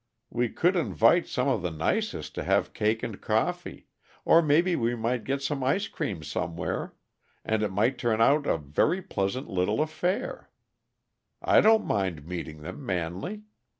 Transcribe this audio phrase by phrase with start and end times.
[0.31, 3.85] We could invite some of the nicest in to have cake and coffee
[4.25, 6.95] or maybe we might get some ice cream somewhere
[7.45, 10.49] and it might turn out a very pleasant little affair.
[11.43, 13.43] I don't mind meeting them, Manley.